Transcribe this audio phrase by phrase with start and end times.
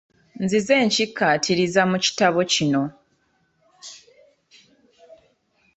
[0.43, 2.83] Nzize nkikkaatiriza mu kitabo kino.